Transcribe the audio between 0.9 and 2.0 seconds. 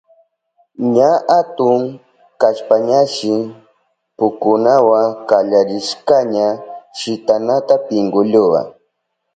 Ña atun